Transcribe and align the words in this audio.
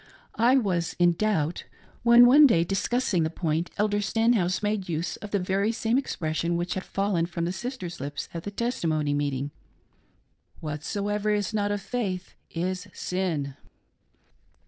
I 0.39 0.57
was 0.57 0.95
"in 0.97 1.11
doubt":— 1.13 1.65
when 2.03 2.25
one 2.25 2.47
day, 2.47 2.63
discussing 2.63 3.21
the 3.21 3.29
point. 3.29 3.69
Elder 3.77 4.01
Stenhouse 4.01 4.63
made 4.63 4.89
use 4.89 5.15
of 5.17 5.29
the 5.29 5.37
very 5.37 5.71
same 5.71 5.95
expression 5.99 6.57
which 6.57 6.73
had 6.73 6.83
fallen 6.83 7.27
from 7.27 7.45
the 7.45 7.51
sister's 7.51 7.99
lips 7.99 8.27
at 8.33 8.41
the 8.41 8.49
testimony 8.49 9.13
meet 9.13 9.29
72 9.31 9.41
MY 9.43 9.49
MARRIED 9.51 9.53
LIFE 9.91 9.91
BEGINS. 9.91 10.95
ing 10.95 11.03
—"Whatsoever 11.05 11.29
is 11.35 11.53
not 11.53 11.71
of 11.71 11.81
faith 11.83 12.33
is 12.49 12.87
sin." 12.93 13.55